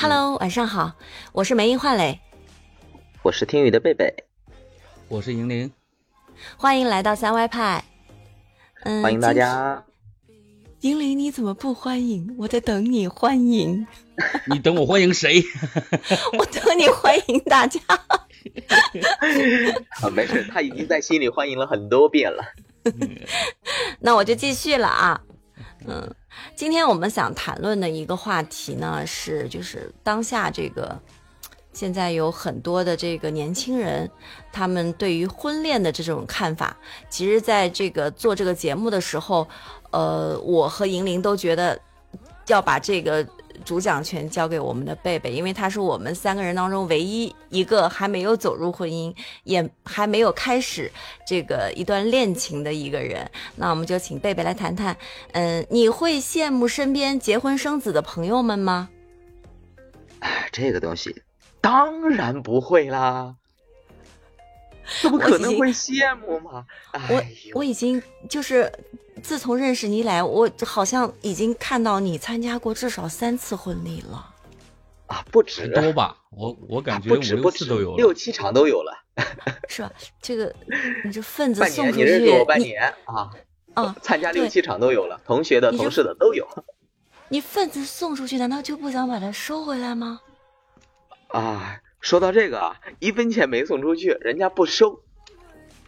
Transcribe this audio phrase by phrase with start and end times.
[0.00, 0.92] Hello，晚上好，
[1.32, 2.20] 我是梅英焕磊，
[3.24, 4.14] 我是听雨的贝贝，
[5.08, 5.72] 我是莹玲，
[6.56, 7.82] 欢迎来到三歪派。
[8.84, 9.84] 嗯，欢迎大家。
[10.82, 12.32] 银铃，你怎么不欢迎？
[12.38, 13.84] 我在等你欢迎。
[14.46, 15.42] 你等我欢迎谁？
[16.38, 17.80] 我等你欢迎大家。
[20.00, 22.44] 啊，没事，他已经在心里欢迎了很多遍了。
[23.98, 25.20] 那我就继续了啊。
[25.86, 26.14] 嗯，
[26.54, 30.98] 今天我们想谈论的一个话题呢，是就是当下这个，
[31.72, 34.10] 现在有很多的这个年轻人，
[34.52, 36.76] 他们对于婚恋的这种看法。
[37.08, 39.46] 其实，在这个做这个节目的时候，
[39.90, 41.78] 呃，我和银铃都觉得
[42.46, 43.26] 要把这个。
[43.64, 50.90] 主讲权交给我们的贝贝，因为他是我们三个人当中唯一一个还没有走入婚姻，也还没有开始
[51.26, 53.30] 这个一段恋情的一个人。
[53.56, 54.96] 那我们就请贝贝来谈谈，
[55.32, 58.88] 嗯，你会羡慕身边结婚生子的朋友们吗？
[60.20, 61.22] 哎，这个东西
[61.60, 63.34] 当然不会啦，
[65.02, 66.64] 怎么可能会羡慕吗？
[67.10, 67.22] 我
[67.54, 68.72] 我已经就是。
[69.20, 74.32] 自从认识你来，我好像已经看到你参加过至少三次婚礼了，
[75.08, 76.16] 啊，不止多吧？
[76.30, 78.92] 我我感觉不止不止都有六七场都有了，
[79.68, 79.90] 是吧？
[80.22, 80.54] 这个
[81.04, 83.28] 你这份子送出去，你认识我半年啊？
[83.74, 86.46] 啊，参加六七场都有了，同学的、同事的都有。
[87.28, 90.20] 你份子送出去，难道就不想把它收回来吗？
[91.30, 95.02] 啊，说到这个啊，一分钱没送出去，人家不收，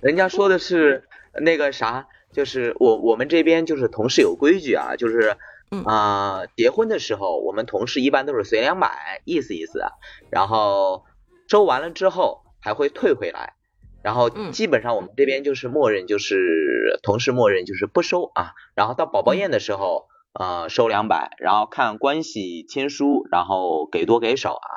[0.02, 1.08] 人家说的是
[1.40, 2.08] 那个啥。
[2.30, 5.38] 就是我我们这边就是同事有规矩啊，就是
[5.86, 9.82] 啊结婚的时候，我们同事一般都是随两百，意思意思，
[10.28, 11.06] 然后
[11.48, 13.54] 收完了之后还会退回来，
[14.02, 20.06] 然后基本上我们这边就是默认就是同事默认就是不收啊，然后到宝宝宴的时候
[20.38, 24.68] 呃收两百，然后看关系亲疏，然后给多给少啊，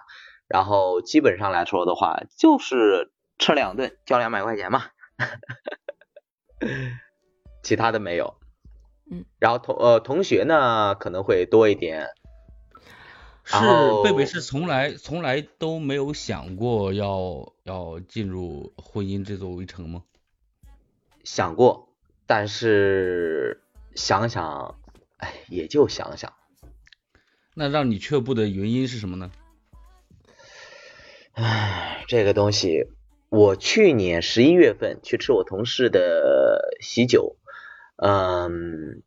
[0.54, 4.84] 然后基本上来说的话就是吃两顿交两百块钱嘛。
[7.64, 8.36] 其他的没有，
[9.10, 12.10] 嗯，然后同呃同学呢可能会多一点，
[13.44, 13.56] 是
[14.04, 20.04] 贝贝是从来从来都没有想过要要进入婚姻这座围城吗？
[21.24, 21.90] 想过，
[22.28, 23.64] 但是
[23.96, 24.76] 想想，
[25.18, 26.32] 哎，也就想想。
[27.56, 29.32] 那让你却步的原因是什么呢？
[31.34, 32.86] 唉，这个东西，
[33.30, 37.38] 我去年十一月份去吃我同事的喜酒。
[37.96, 39.02] 嗯，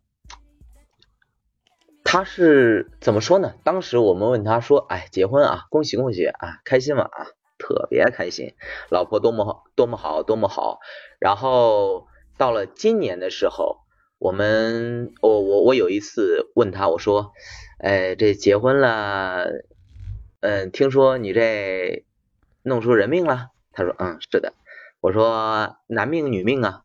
[2.02, 3.54] 他是怎么说呢？
[3.62, 7.04] 当时我们问他说：“哎，结婚啊，恭喜恭喜啊，开心吗？
[7.04, 7.26] 啊，
[7.58, 8.54] 特别开心，
[8.90, 10.80] 老婆多么好，多么好，多么好。”
[11.20, 13.82] 然后到了今年的时候，
[14.18, 17.30] 我们我我我有一次问他，我说
[17.78, 19.46] ：“哎，这结婚了，
[20.40, 22.04] 嗯，听说你这
[22.66, 24.52] 弄出人命了？”他说：“嗯，是的。”
[25.00, 26.82] 我说：“男命女命啊？”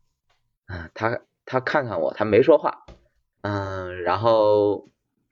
[0.72, 1.22] 嗯，他。
[1.44, 2.86] 他看看我，他没说话，
[3.42, 4.88] 嗯，然后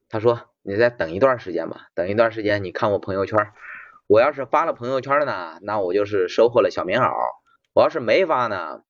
[0.09, 3.53] 他说：“你再等一段时间吧，等一段时间，你看我朋友圈，
[4.07, 7.13] 我要是发了朋友圈呢，那我就是收获了小棉袄；
[7.73, 8.81] 我要是没发呢，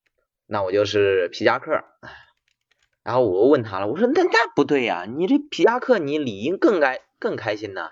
[0.46, 1.84] 那我就是皮夹克。”
[3.04, 7.90] 然后我问他了，我说：“那那不对呀，你这皮夹克你理应更该更开心呢。”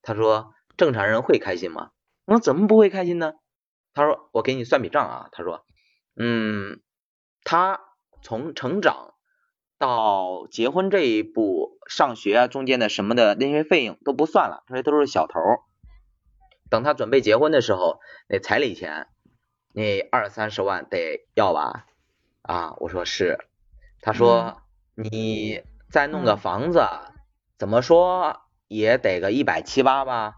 [0.00, 1.90] 他说：“正常人会开心吗？”
[2.28, 3.32] 我说：“怎么不会开心呢？”
[3.92, 5.64] 他说：“我给你算笔账啊。”他说
[6.14, 6.80] ：“嗯，
[7.42, 7.80] 他。”
[8.20, 9.14] 从成长
[9.78, 15.38] 到结婚这一步，上学啊，中间的什么的那些费用都不算了，这些都是小头。
[16.68, 19.06] 等他准备结婚的时候，那彩礼钱，
[19.72, 21.86] 那二三十万得要吧？
[22.42, 23.38] 啊，我说是。
[24.00, 24.62] 他说
[24.96, 26.88] 你再弄个房子，
[27.56, 30.34] 怎么说也得个一百七八吧？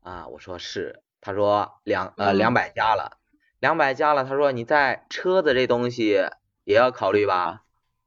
[0.00, 1.02] 啊，我说是。
[1.22, 3.16] 他说两呃两百加了，
[3.58, 4.24] 两百加了。
[4.24, 6.28] 他说你在车子这东西。
[6.64, 7.64] 也要考虑吧，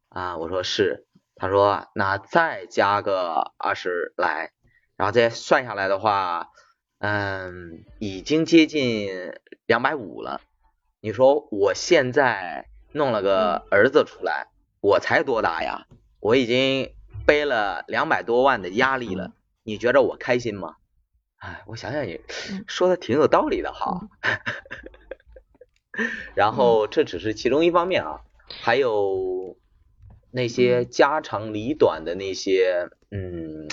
[0.07, 4.53] 啊，我说是，他说那再加个二十来，
[4.95, 6.51] 然后再算下来的话，
[6.99, 9.33] 嗯，已经接近
[9.65, 10.39] 两百五了。
[11.01, 14.47] 你说我现在弄了个儿子出来，
[14.79, 15.85] 我才多大呀？
[16.21, 16.95] 我已经
[17.25, 20.77] 背了两百多万的压力了，你觉着我开心吗？
[21.37, 22.21] 哎，我想想也
[22.67, 24.07] 说的挺有道理的哈。
[26.35, 28.21] 然后这只是其中一方面啊。
[28.47, 29.57] 还有
[30.29, 33.67] 那些家长里短的那些，嗯，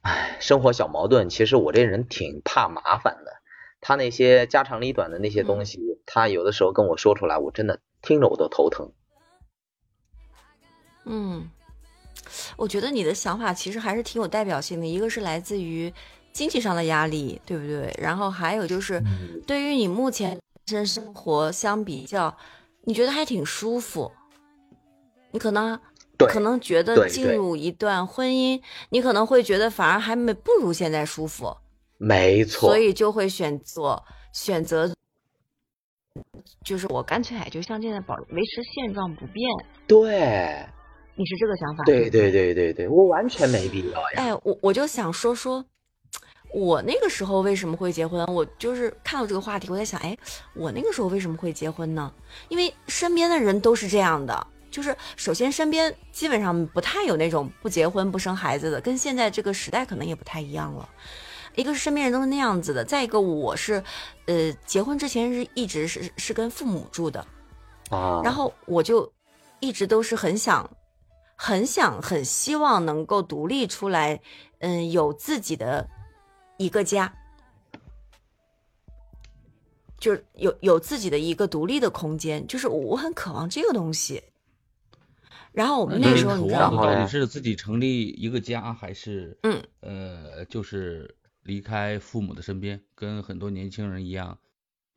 [0.00, 3.40] 哎，生活小矛盾，其实我这人挺怕麻烦的。
[3.80, 8.92] 他那些家长里短的那些东西，他有的时候跟我说出来，我真的听着我都头疼。
[11.04, 11.48] 嗯，
[12.56, 14.86] 我觉得你的想法其实还是挺有代表性的。
[14.86, 15.92] 一个是来自于
[16.32, 17.94] 经济上的压力，对不对？
[17.98, 19.02] 然后还有就是，
[19.46, 20.40] 对于你目前
[20.86, 22.34] 生活相比较，
[22.84, 24.10] 你觉得还挺舒服。
[25.32, 25.78] 你可能
[26.18, 28.60] 可能觉得进入一段婚姻，
[28.90, 31.56] 你可能会觉得反而还没不如现在舒服。
[31.98, 32.68] 没错。
[32.68, 34.02] 所以就会选择
[34.32, 34.94] 选择，
[36.64, 39.44] 就是我干脆就像现在保维持现状不变。
[39.86, 40.64] 对。
[41.14, 41.84] 你是这个想法？
[41.84, 44.16] 对对对对对，我完全没必要呀。
[44.16, 45.64] 哎，我我就想说说。
[46.54, 48.22] 我那个时候为什么会结婚？
[48.26, 50.14] 我就是看到这个话题，我在想，哎，
[50.52, 52.12] 我那个时候为什么会结婚呢？
[52.50, 60.86] 因为身边的人都是这样的，就是首先身边基本上不太有那种不结婚不生孩子的，跟现在这个时代可能也不太一样了。
[61.54, 63.82] 一个是身边人都是那样子的，再一个我是，
[64.26, 67.26] 呃，结婚之前是一直是是跟父母住的，
[67.88, 69.10] 啊，然后我就
[69.58, 70.68] 一直都是很想，
[71.44, 74.20] 很想很希望能够独立出来，
[74.60, 75.88] 嗯，有自己的。
[76.58, 77.12] 一个家，
[79.98, 84.22] 就是有有自己的一个独立的空间，就是我很渴望这个东西。
[85.50, 86.84] 然后我们那时候，你知道吗？
[86.84, 94.38] 到底是自己成立一个家，还是嗯呃，就是离开父母的身边，跟很多年轻人一样，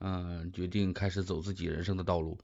[0.02, 2.38] 嗯，决定开始走自己人生的道路。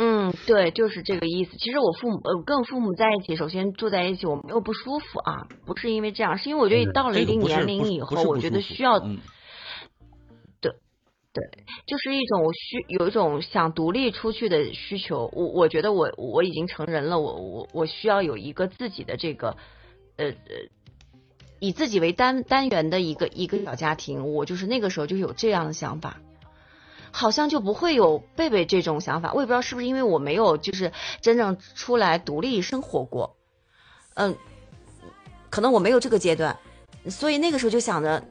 [0.00, 1.56] 嗯，对，就是这个意思。
[1.58, 9.10] 其实我父母，呃，跟我父母在一起，首先住在一起，我没有不舒服啊，不是因为这样，是因为我觉得到了一定年龄以后，我觉得需要，对，
[10.60, 11.42] 对，
[11.84, 15.28] 就是一种需有一种想独立出去的需求。
[15.32, 19.56] 我我觉得我我已经成人了，我我我需要有一个自己的这个，
[20.16, 20.34] 呃呃，
[21.58, 24.32] 以自己为单单元的一个一个小家庭。
[24.32, 26.20] 我就是那个时候就有这样的想法。
[27.10, 33.36] 好像就不会有贝贝这种想法，我也不知道是不是因为我没有就是真正出来独立生活过，
[34.14, 34.36] 嗯，
[35.50, 36.56] 可能我没有这个阶段，
[37.08, 38.22] 所以那个时候就想着，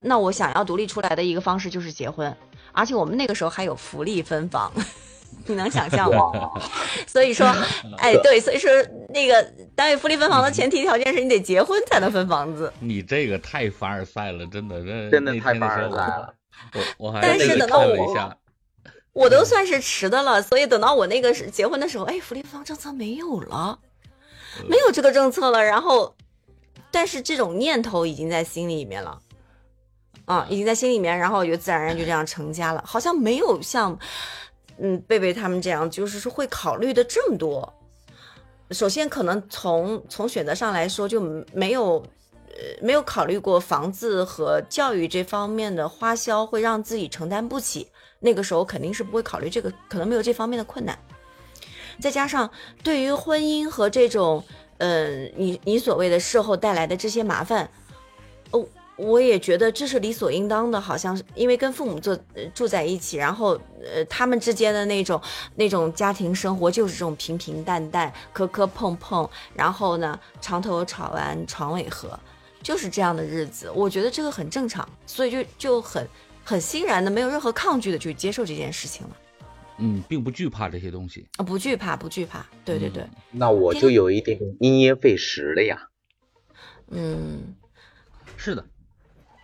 [0.00, 2.36] 那我想要独立出来的一个方式就是结婚，
[2.72, 4.72] 而且我们那个时候还有福利分房，
[5.46, 6.30] 你能想象吗？
[7.06, 7.46] 所以说，
[7.98, 8.70] 哎，对，所以说
[9.08, 9.42] 那个
[9.74, 12.72] 单位福利分房的前提条件是你得结婚才能分房子。
[12.80, 16.34] 你这个太凡尔赛了，真的，这真的太凡尔赛了。
[16.74, 18.36] 我我还但是等到我，
[19.12, 23.78] 我都算是迟的了，所以等到我那个是结婚的时候，哎，福利房政策没有了，
[24.66, 25.62] 没有这个政策了。
[25.62, 26.14] 然后，
[26.90, 29.18] 但是这种念头已经在心里面了，
[30.26, 32.82] 啊，已经在心里面，然后我就自然而然就这样成家了。
[32.86, 33.98] 好像没有像
[34.78, 37.72] 嗯贝贝他们这样，就是说会考虑的这么多。
[38.72, 41.20] 首先，可能从从选择上来说就
[41.52, 42.04] 没有。
[42.56, 47.86] 呃，没有考虑过房子和教育这方面的花销会让自己承担不起，
[48.20, 50.98] 那个时候肯定是不会考虑这个，可能没有这方面的困难。
[52.00, 52.50] 再加上
[52.82, 54.42] 对于婚姻和这种，
[54.78, 57.68] 呃，你你所谓的事后带来的这些麻烦，
[58.52, 58.66] 哦，
[58.96, 62.18] 我也觉得这是理所应当的，好像是因为跟父母住
[62.54, 65.20] 住在一起，然后呃，他们之间的那种
[65.56, 72.18] 那种家庭生活就是这种平平淡淡、磕磕碰碰，然后呢，床头吵完床尾和。
[72.66, 76.04] 就是这样的日子，我觉得这个很正常，所以就就很
[76.42, 79.16] 很欣然的，没有任何抗拒的去接受这件事情了。
[79.78, 82.44] 嗯，并不惧怕这些东西啊，不惧怕，不惧怕。
[82.64, 83.08] 对对对。
[83.30, 85.88] 那我就有一点因噎废食了呀。
[86.88, 87.54] 嗯，
[88.36, 88.66] 是的，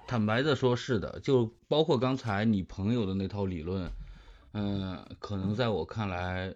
[0.08, 3.88] 坦白的说，是的，就包括刚才你朋友的那套理论，
[4.52, 6.52] 嗯，可能在我看来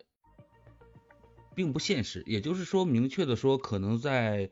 [1.55, 2.25] 并不现实。
[2.27, 4.51] 也就是说，明确的说，可能在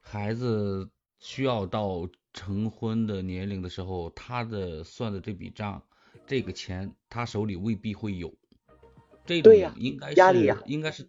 [0.00, 0.88] 孩子。
[1.18, 5.82] 需要到成婚的年龄的时候，他的算的这笔账，
[6.26, 8.34] 这个钱他手里未必会有。
[9.24, 11.08] 这种应该是应该是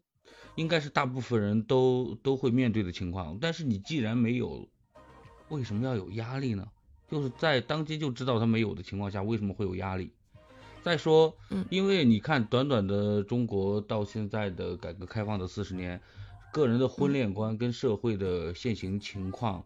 [0.56, 3.38] 应该是大部分人都都会面对的情况。
[3.40, 4.68] 但是你既然没有，
[5.50, 6.68] 为什么要有压力呢？
[7.10, 10.14] 就是在当今就知道他没有的情况下，为什么会有压力？
[10.82, 11.36] 再说，
[11.70, 16.02] 因为你看短短的中国到现在的改革开放的四十年，
[16.52, 19.66] 个人的婚恋观跟社会的现行情况。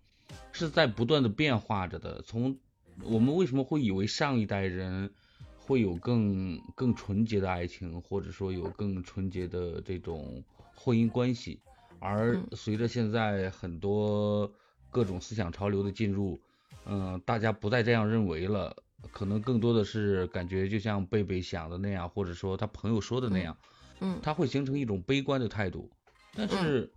[0.51, 2.21] 是在不断的变化着的。
[2.23, 2.57] 从
[3.03, 5.11] 我们为什么会以为上一代人
[5.57, 10.43] 会有更更纯洁的爱情，或者说有更纯洁的这种
[10.75, 11.59] 婚姻关系，
[12.00, 14.51] 而随着现在很多
[14.89, 16.39] 各种思想潮流的进入，
[16.85, 18.75] 嗯，大家不再这样认为了。
[19.11, 23.57] 可能更多的是感觉就像贝贝想的那样，或者说他朋友说的那样，
[24.00, 25.89] 嗯，他会形成一种悲观的态度。
[26.35, 26.93] 但是，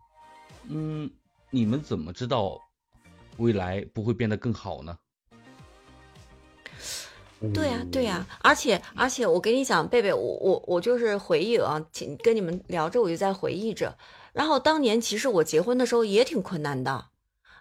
[0.68, 1.10] 嗯，
[1.48, 2.60] 你们怎么知道？
[3.38, 4.96] 未来不会变得更好呢？
[7.52, 11.84] 对呀，对呀，而且而且，我跟你讲，贝贝，我我我就是回忆啊，
[12.22, 13.98] 跟你们聊着，我就在回忆着。
[14.32, 17.08] 然后当年其实我结婚的时候也挺困难的，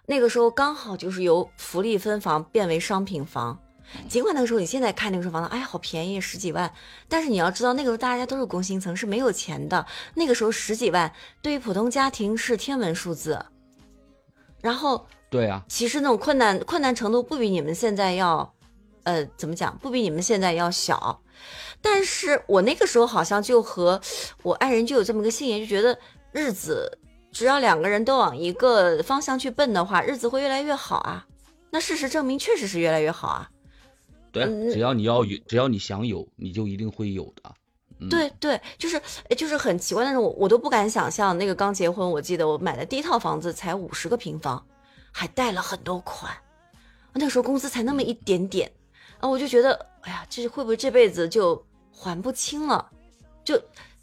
[0.06, 3.60] 那个时候刚好就是由福利分房变为商品房。
[4.08, 6.72] 尽管那个时候你现在看那个时候房子，哎，好便宜，十几万。
[7.06, 9.84] 但是你要知道，那个时候大家都是工薪层，是没有钱的。
[10.14, 11.12] 那个时候十几万
[11.42, 13.44] 对于普通家庭是天文数字。
[14.64, 18.50] 然后，对啊，其实那种困难困难程度不比你们现在要，
[19.02, 19.76] 呃，怎么讲？
[19.76, 21.20] 不比你们现在要小。
[21.82, 24.00] 但是我那个时候好像就和
[24.42, 25.98] 我爱人就有这么个信念，就觉得
[26.32, 26.98] 日子
[27.30, 31.26] 只要两个人都往一个方向去奔的话，日子会越来越好啊。
[31.70, 33.50] 那事实证明，确实是越来越好啊。
[34.32, 37.52] 对，只要你要有，只要你想有，你就一定会有的。
[38.10, 39.00] 对对，就是
[39.36, 44.62] 就是很奇怪，但是我我都不敢想象，那个刚结婚，我记得我买的第一套房子才五十个平方，
[45.12, 46.30] 还贷了很多款，
[47.12, 48.70] 那个时候工资才那么一点点
[49.20, 52.90] 啊，我就觉得，哎呀，这会不会这辈子就还不清了？
[53.44, 53.54] 就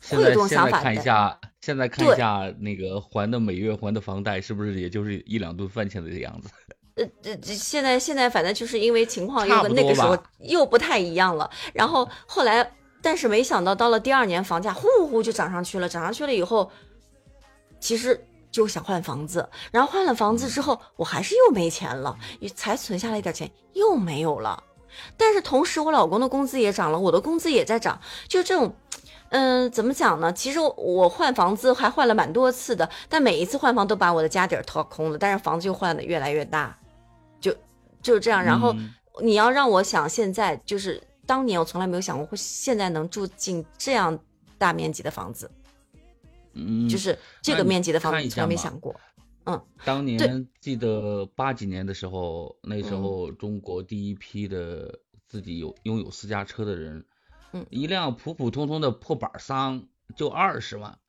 [0.09, 0.81] 会有这种想法。
[0.81, 6.49] 看一下，现在看一下那个还的每月还的房贷，是不是也就是一两顿饭钱的样子？
[6.95, 12.71] 呃，这这现在现在反正就是因为情况又跟那个时候又不太一样了，然后后来。
[13.01, 15.89] 但是没想到，到了第二年，房价呼呼就涨上去了。
[15.89, 16.69] 涨上去了以后，
[17.79, 19.49] 其实就想换房子。
[19.71, 22.15] 然后换了房子之后，我还是又没钱了，
[22.53, 24.63] 才存下来一点钱，又没有了。
[25.17, 27.99] 但是同时，我老公的工资也涨了，我的工资也在涨。
[28.27, 28.75] 就这种，
[29.29, 30.31] 嗯，怎么讲呢？
[30.31, 35.17] 其实我换房子还换了蛮多次的，但每一次换房都把我的家底儿掏空了。
[35.17, 36.77] 但是房子又换的越来越大，
[37.39, 37.51] 就
[38.03, 38.43] 就是这样。
[38.43, 38.75] 然后
[39.21, 41.01] 你要让我想，现在就是。
[41.25, 44.19] 当年我从来没有想过会现在能住进这样
[44.57, 45.49] 大面积的房子，
[46.53, 48.93] 嗯，就是这个面积的房子从来没想过。
[49.45, 57.05] 嗯，当年记得八几年的时候，那时候中国第一批的自己有拥有私家车的人，
[57.53, 60.99] 嗯，一辆普普通通的破板桑就二十万，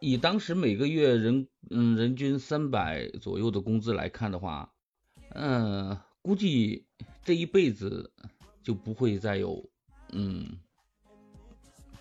[0.00, 4.72] 以当时每个月人嗯人均三百左右的工资来看的话，
[5.34, 6.86] 嗯，估计
[7.24, 8.12] 这一辈子。
[8.66, 9.64] 就不会再有，
[10.10, 10.58] 嗯，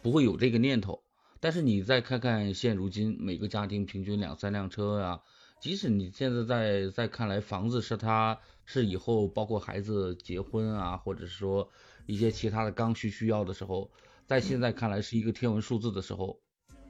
[0.01, 1.03] 不会有这个念头。
[1.39, 5.21] 但是你再看看现如今每个家庭平均两三辆车啊，
[5.61, 11.69] 即使你现在在在看来房子是他是以后包括孩子结婚啊，或者是说
[12.07, 13.91] 一些其他的刚需需要的时候，
[14.25, 16.39] 在现在看来是一个天文数字的时候，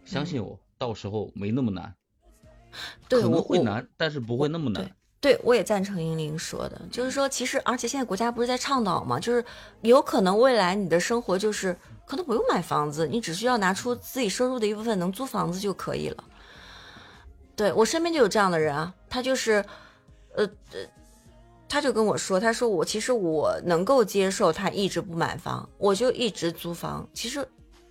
[0.06, 1.98] 相信我，到时候没那么难，
[3.10, 4.96] 可能会难，但是不会那么难。
[5.26, 9.20] 对，我也赞成英玲说的，就是说，其实而且现在国家不是在倡导吗？
[9.20, 9.44] 就是
[9.82, 16.24] 有可能未来你的生活就是可能不用买房子，你只需要拿出自己收入的一部分能租房子就可以了。
[17.56, 19.66] 对我身边就有这样的人啊，他就是，
[20.36, 20.80] 呃呃，
[21.68, 27.44] 他就跟我说，他说我其实我能够接受他一直不买房，我就一直租房，其实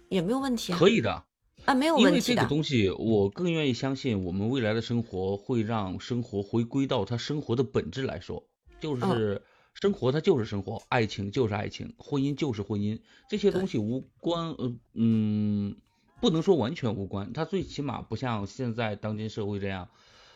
[0.09, 1.21] 也没有问题啊，可以的。
[1.64, 8.47] 啊，没有问题因为这个东西，我更愿意相信，我们未来的生活会让生活回归到它生活的本质来说，
[8.80, 9.40] 就是
[9.73, 15.76] 生活它就是生活，爱情就是爱情，婚姻就是婚姻，这些东西无关，呃，嗯，
[16.21, 19.88] 不能说完全无关，它最起码不像现在当今社会这样，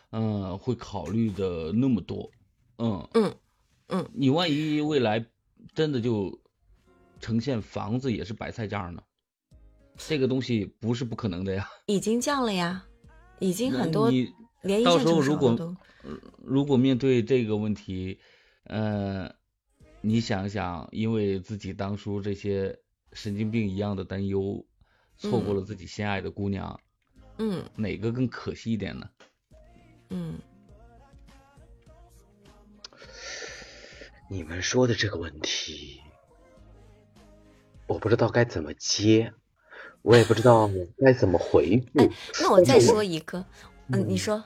[0.09, 2.31] 嗯，会考虑的那么多，
[2.77, 3.07] 嗯。
[3.13, 3.35] 嗯
[3.91, 5.25] 嗯，你万一未来
[5.73, 6.39] 真的就
[7.19, 9.01] 呈现房子也是白菜价呢？
[10.07, 12.85] 这个东西不是不可能的呀，已经降了呀，
[13.39, 14.09] 已经很多。
[14.09, 14.33] 你
[14.83, 15.77] 到时候如果
[16.37, 18.19] 如果面对这个问题，
[18.63, 19.31] 呃，
[20.01, 22.79] 你想想，因为自己当初这些
[23.13, 24.65] 神经病一样的担忧，
[25.17, 26.79] 错过了自己心爱的姑娘，
[27.37, 29.09] 嗯，哪个更可惜一点呢？
[30.09, 30.39] 嗯，
[34.29, 36.01] 你们说的这个问题，
[37.85, 39.31] 我不知道该怎么接。
[40.01, 42.09] 我也不知道该怎么回复。
[42.41, 43.45] 那我再说一个，
[43.91, 44.43] 嗯，你说。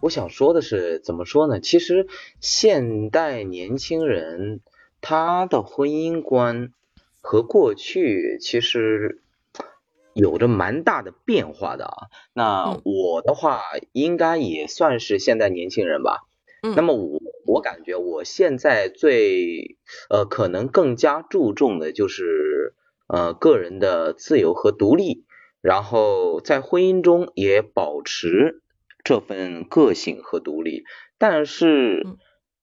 [0.00, 1.60] 我想说的是，怎么说呢？
[1.60, 2.08] 其实
[2.40, 4.60] 现代年轻人
[5.00, 6.72] 他的婚姻观
[7.20, 9.22] 和过去其实
[10.12, 12.08] 有着蛮大的变化的啊。
[12.32, 13.62] 那我的话
[13.92, 16.26] 应该也算是现代年轻人吧。
[16.62, 16.74] 嗯。
[16.74, 19.78] 那么我我感觉我现在最
[20.10, 22.74] 呃可能更加注重的就是。
[23.14, 25.24] 呃，个人的自由和独立，
[25.60, 28.60] 然后在婚姻中也保持
[29.04, 30.82] 这份个性和独立。
[31.16, 32.04] 但是，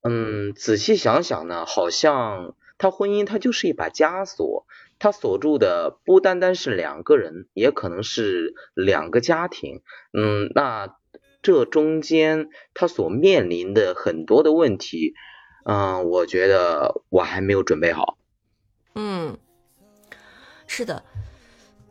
[0.01, 4.65] 嗯，仔细想想呢，好像他婚姻他就是一把枷锁，
[4.99, 9.81] 他锁住的不单单是两个人，也可能是两个家庭。
[10.11, 10.97] 嗯，那
[11.41, 15.13] 这中间他所面临的很多的问题，
[15.63, 18.17] 嗯，我觉得我还没有准备好。
[20.81, 21.03] 是的，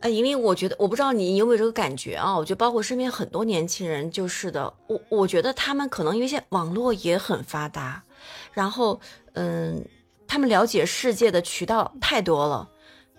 [0.01, 2.37] 呃，因为我觉得，我不知道你有没有这个感觉啊？
[2.37, 8.03] 我觉得包括身边很多年轻人就是的，我我觉得他们可能因为现在网络也很发达，
[8.51, 8.99] 然后
[9.31, 9.85] 嗯，
[10.27, 12.69] 他们了解世界的渠道太多了，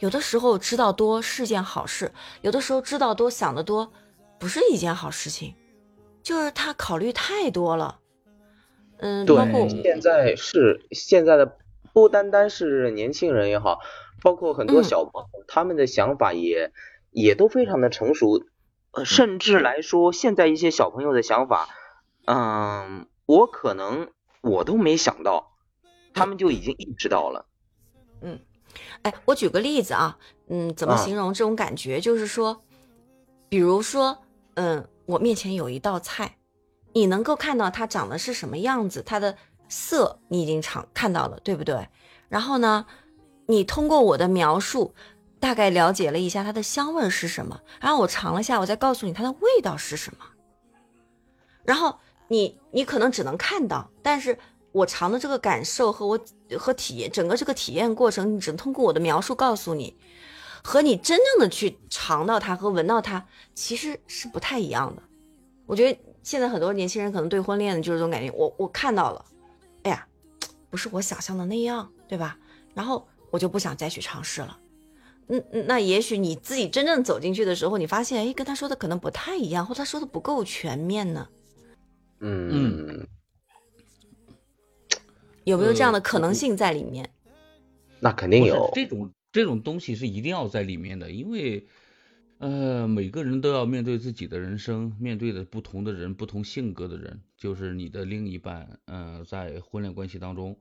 [0.01, 2.13] 有的时候知道多是件好事，
[2.43, 3.91] 有的时候知道多想得多
[4.39, 5.55] 不是一件好事情，
[6.23, 7.99] 就是他考虑太多了。
[8.99, 11.57] 嗯，包括，现在是现在的
[11.95, 13.81] 不单单是年轻人也好，
[14.23, 16.73] 包括很多嗯小朋友，他们的想法也
[17.11, 18.45] 也都非常的成熟，
[18.93, 21.69] 呃，甚至来说，现在一些小朋友的想法，
[22.27, 24.11] 嗯，我可能
[24.41, 25.53] 我都没想到，
[26.15, 27.47] 他们就已经意识到了。
[28.21, 28.39] 嗯
[29.03, 30.17] 哎，我举个例子啊，
[30.49, 32.01] 嗯，怎么啊形容这种感觉？
[32.01, 32.63] 就是说，
[33.49, 34.17] 比如说，
[34.55, 36.39] 嗯，我面前有一道菜，
[36.95, 39.37] 你能够看到它长得是什么样子，它的
[39.69, 41.89] 色你已经尝看到了，对不对？
[42.29, 42.87] 然后呢，
[43.47, 44.95] 你通过我的描述，
[45.41, 50.25] 大概了解了一下它的香味是什么，然后我尝了下，我再告诉你它的味道是什么。
[51.65, 54.39] 然后你你可能只能看到，但是
[54.73, 56.19] 我尝的这个感受和我
[56.59, 59.97] 和体验整个这个体验过程，你只能通过我的描述告诉你，
[60.63, 65.03] 和你真正的去尝到它和闻到它其实是不太一样的。
[65.67, 69.25] 我觉得现在很多年轻人可能对婚恋的就是这种感觉，我我看到了，
[69.83, 70.07] 哎呀，
[70.71, 72.37] 不是我想象的那样，对吧？
[72.75, 74.61] 然后我就不想再去尝试了。
[75.29, 81.29] 嗯，嗯那也许你自己真正走进去的时候，你发现，哎，跟他说的可能不太一样，或他说的不够全面呢。
[82.21, 83.09] 嗯，
[85.45, 87.11] 有没有这样的呃可能性在里面？
[87.99, 88.71] 那肯定有。
[88.75, 91.67] 这种这种东西是一定要在里面的，因为
[92.39, 98.79] 呃每个人都要面对自己的人生，面对的不同的人，不同性格的人，就是你的另一半。
[98.85, 100.57] 呃，在婚恋关系当中，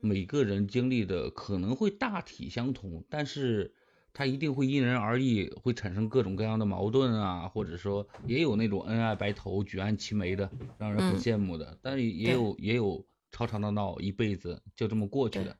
[0.00, 3.74] 每个人经历的可能会大体相同，但是
[4.12, 15.56] 它一定会因人而异，会产生各种各样的矛盾啊，或者说也有那种恩爱白头、举案齐眉的，让人很嗯羡慕的，但是也有也有吵吵闹闹一辈子就这么过去的。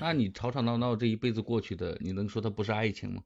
[0.00, 3.22] 那你吵吵闹闹这一辈子过去的，你能说它不是爱情吗？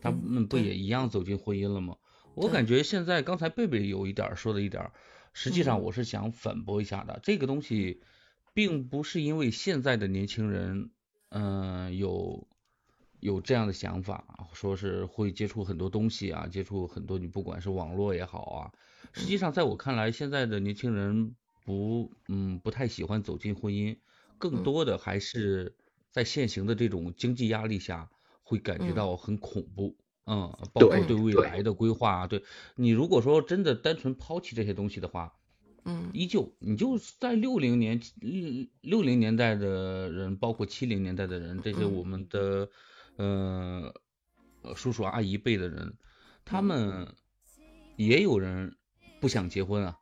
[0.00, 1.96] 他嗯们不也一样走进婚姻了吗？
[2.34, 4.92] 我感觉现在刚才贝贝有一点儿说的一点儿，
[5.32, 7.18] 实际上嗯我是想反驳一下的。
[7.22, 8.02] 这个东西
[8.56, 10.88] 并不是因为现在的年轻人，
[11.28, 12.48] 嗯、有
[13.20, 18.72] 有这样的想法，说是会接触很多东西啊，接触很多你不管是网络也好啊，
[19.12, 23.98] 实际上在我看来，现在的年轻人不嗯不太喜欢走进婚姻，
[24.38, 24.62] 更嗯。
[24.62, 25.76] 多的还是
[26.10, 28.08] 在现行的这种经济压力下，
[28.42, 28.94] 会感觉嗯。
[28.94, 29.98] 到很恐怖。
[30.24, 31.14] 嗯，包括对对。
[31.14, 32.42] 未来的规划啊，对。
[32.74, 35.34] 你如果说真的单纯抛弃这些东西的话，
[35.86, 36.10] 嗯。
[36.12, 41.94] 依旧你就在六零年六六零年代的人，包括七零年代的人，这些嗯。
[41.94, 42.68] 我们的
[43.16, 43.94] 呃
[44.62, 45.96] 呃叔叔阿姨辈的人，
[46.44, 47.14] 他嗯们
[47.96, 48.76] 也有人
[49.20, 49.96] 不想结婚啊。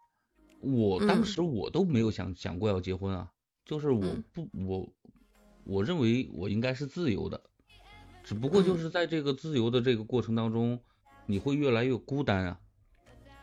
[0.61, 1.25] 我当嗯。
[1.25, 3.31] 时我都没有想想过要结婚啊，
[3.65, 4.25] 就是我嗯。
[4.33, 4.93] 不我
[5.65, 7.43] 我认为我应该是自由的，
[8.25, 10.81] 只不过就嗯是在这个自由的这个过程当中，
[11.27, 12.61] 你会越来越孤单啊。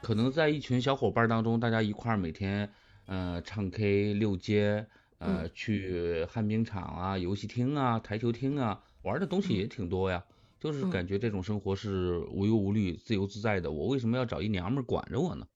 [0.01, 2.69] 可能在一群小伙伴当中，大家一块儿每天
[3.05, 4.85] 呃唱 K、溜街，
[5.19, 10.23] 呃去旱冰场啊、游戏厅啊、台球厅啊，玩的东西也挺多呀。
[10.59, 13.71] 就是嗯感觉这种生活是无忧无虑、自由自在的。
[13.71, 15.47] 我为什么要找一娘们儿管着我呢？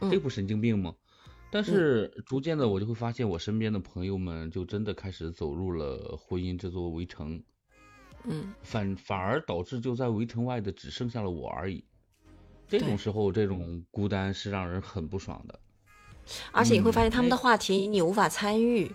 [0.00, 0.94] 这嗯不神经病吗？
[1.50, 7.42] 但是逐渐的，我就会发现我身边的朋友们就真的开始走入了婚姻这座围城，
[8.24, 11.84] 嗯反反而导致就在围城外的只剩下了我而已。
[12.78, 15.58] 这种时候，这种孤单是让人很不爽的。
[16.52, 18.90] 而且你会发嗯现他们的哎话题你无法参与。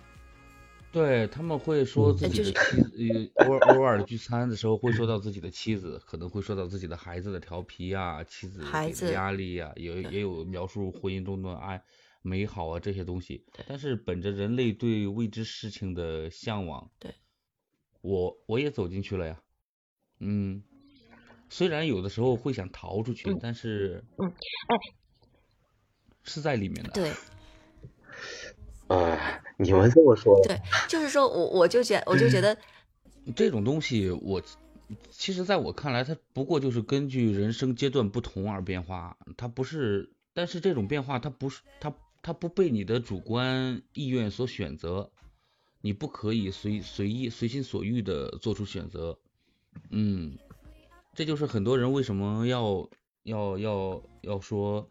[0.90, 11.82] 对他们会说嗯自己的妻子，呃，偶尔偶尔聚餐的时候会说到自己的妻子，可能会说到自己的孩子的调皮啊，妻子的孩子压力呀、也也有描述婚姻中的爱
[12.22, 13.44] 美好啊这些东西。
[13.66, 17.14] 但是本着人类对未知事情的向往，对，
[18.00, 19.38] 我我也走进去了呀。
[20.20, 20.62] 嗯，
[21.50, 23.38] 虽然有的时候会想逃出去，嗯。
[23.40, 24.76] 但是嗯，哎，
[26.22, 26.90] 是在里面的。
[26.90, 27.12] 对。
[28.88, 30.58] 哎，你们这么说，对，
[30.88, 32.56] 就是说我我就觉我就觉得，
[33.36, 34.42] 这种东西，我
[35.10, 45.10] 其实在我看来，它不过就是根据人生阶段不同而变化，它不是，但是这种变化它不是它它不被你的主观意愿所选择，
[45.82, 49.18] 你不可以随随意随心所欲的做出选择，
[49.90, 50.38] 嗯，
[51.18, 52.88] 这就是很多人为什么要
[53.24, 54.88] 要要要说，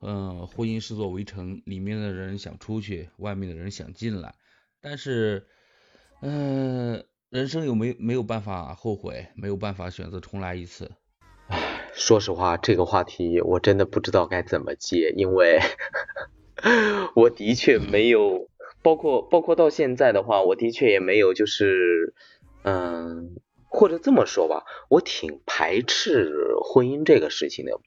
[0.00, 4.34] 呃，婚姻是座围城，里面的人想出去，外面的人想进来，
[4.80, 5.46] 但是，
[6.20, 10.90] 呃，人生有没没有办法后悔，没有办法选择重来一次，
[11.94, 15.60] 说实话，这个话题我真的不知道该怎么接，因为
[17.14, 18.48] 我的确没有，
[18.82, 22.14] 包括包括到现在的话，我的确也没有，就是
[22.64, 23.36] 嗯，
[23.68, 27.78] 或者这么说吧，我挺排斥婚姻这个事情的，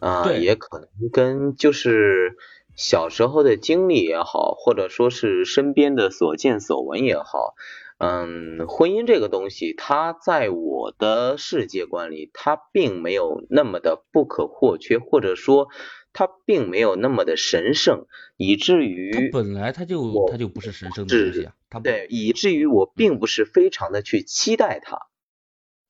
[0.00, 2.36] 啊、对也可能跟就是
[2.76, 7.54] 小时候的经历也好，或者说是身边的所见所闻也好，
[7.98, 15.68] 嗯，婚姻这个东西，它在我的世界观里，它并没有那么的不可或缺，或者说
[16.12, 25.07] 它并没有那么的神圣，以至它于本来它就我它就不是神圣的东西啊，它对，以至于我并不是非常的去期待它。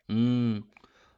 [0.09, 0.62] 嗯，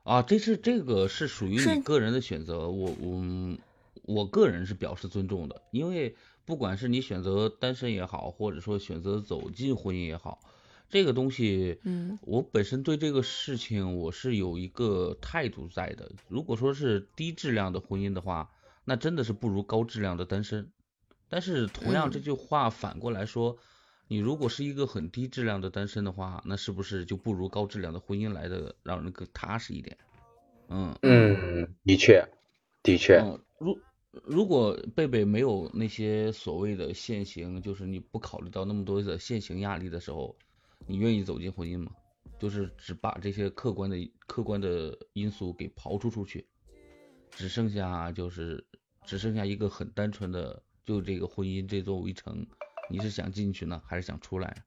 [0.03, 3.57] 啊，这是这个是属于是你个人的选择，我我
[4.03, 10.41] 我个人是表示尊重的，因为不管是你选择单身也好，或者说选择走进婚姻也好，
[10.89, 16.11] 这个东西，嗯，我本身对这个事情我是有一个态度在的。
[16.29, 18.51] 如果说是低质量的婚姻的话，
[18.85, 20.73] 那真的是不如高质量的单身。
[21.29, 23.57] 但是同样这嗯句话反过来说，
[24.11, 29.97] 你如果是一个很低质量的单身的话，那是不是就不如高质量的婚姻来的让人更踏实一点？
[30.67, 32.29] 嗯嗯，的确，
[32.83, 33.79] 的确，嗯，如
[34.25, 40.37] 如果贝贝没有那些所谓的现行，就是你不考虑到那么多的现行压力的时候，
[40.89, 41.93] 你愿意走进婚姻吗？
[42.37, 43.97] 就是只把这些客观的
[44.27, 46.45] 客观的因素给刨除出去，
[47.31, 48.67] 只剩下就是
[49.07, 52.45] 只剩下一个很单纯的，就这个婚姻这座围城，
[52.91, 54.65] 你是想进去呢，还是想出来？